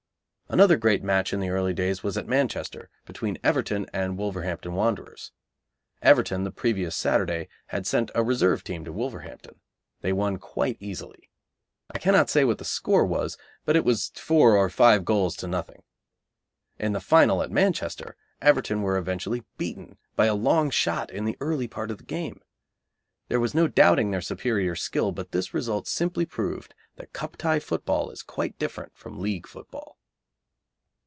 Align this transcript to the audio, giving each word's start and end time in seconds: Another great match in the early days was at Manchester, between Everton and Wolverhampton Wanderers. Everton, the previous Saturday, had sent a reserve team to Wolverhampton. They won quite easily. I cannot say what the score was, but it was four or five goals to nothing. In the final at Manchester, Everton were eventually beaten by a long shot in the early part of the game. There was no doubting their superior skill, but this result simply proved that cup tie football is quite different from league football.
Another 0.53 0.75
great 0.75 1.01
match 1.01 1.31
in 1.31 1.39
the 1.39 1.47
early 1.49 1.73
days 1.73 2.03
was 2.03 2.17
at 2.17 2.27
Manchester, 2.27 2.89
between 3.05 3.37
Everton 3.41 3.85
and 3.93 4.17
Wolverhampton 4.17 4.73
Wanderers. 4.73 5.31
Everton, 6.01 6.43
the 6.43 6.51
previous 6.51 6.93
Saturday, 6.93 7.47
had 7.67 7.87
sent 7.87 8.11
a 8.13 8.21
reserve 8.21 8.61
team 8.61 8.83
to 8.83 8.91
Wolverhampton. 8.91 9.61
They 10.01 10.11
won 10.11 10.35
quite 10.39 10.75
easily. 10.81 11.29
I 11.89 11.99
cannot 11.99 12.29
say 12.29 12.43
what 12.43 12.57
the 12.57 12.65
score 12.65 13.05
was, 13.05 13.37
but 13.63 13.77
it 13.77 13.85
was 13.85 14.11
four 14.15 14.57
or 14.57 14.69
five 14.69 15.05
goals 15.05 15.37
to 15.37 15.47
nothing. 15.47 15.83
In 16.77 16.91
the 16.91 16.99
final 16.99 17.41
at 17.41 17.49
Manchester, 17.49 18.17
Everton 18.41 18.81
were 18.81 18.97
eventually 18.97 19.45
beaten 19.57 19.99
by 20.17 20.25
a 20.25 20.35
long 20.35 20.69
shot 20.69 21.09
in 21.09 21.23
the 21.23 21.37
early 21.39 21.69
part 21.69 21.89
of 21.91 21.97
the 21.97 22.03
game. 22.03 22.41
There 23.29 23.39
was 23.39 23.55
no 23.55 23.69
doubting 23.69 24.11
their 24.11 24.19
superior 24.21 24.75
skill, 24.75 25.13
but 25.13 25.31
this 25.31 25.53
result 25.53 25.87
simply 25.87 26.25
proved 26.25 26.75
that 26.97 27.13
cup 27.13 27.37
tie 27.37 27.59
football 27.59 28.09
is 28.09 28.21
quite 28.21 28.59
different 28.59 28.97
from 28.97 29.21
league 29.21 29.47
football. 29.47 29.97